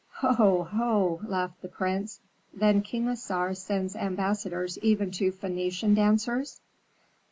[0.13, 0.63] "Ho!
[0.63, 2.19] ho!" laughed the prince.
[2.51, 6.59] "Then King Assar sends ambassadors even to Phœnician dancers?"